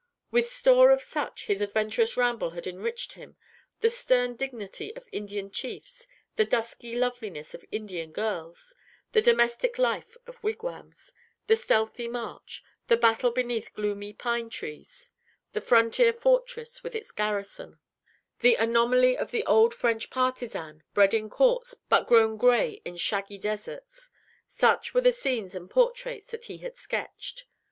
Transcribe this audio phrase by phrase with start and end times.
[0.31, 3.37] With store of such, his adventurous ramble had enriched him;
[3.81, 8.73] the stern dignity of Indian chiefs; the dusky loveliness of Indian girls;
[9.11, 11.13] the domestic life of wigwams;
[11.45, 15.11] the stealthy march; the battle beneath gloomy pine trees;
[15.53, 17.77] the frontier fortress with its garrison;
[18.39, 23.37] the anomaly of the old French partisan, bred in courts, but grown gray in shaggy
[23.37, 24.09] deserts;
[24.47, 27.45] such were the scenes and portraits that he had sketched.